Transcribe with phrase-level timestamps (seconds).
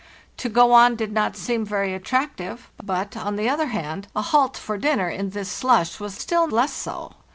[0.37, 4.57] To go on did not seem very attractive; but, on the other hand, a halt
[4.57, 7.11] for dinner in this slush was still less so.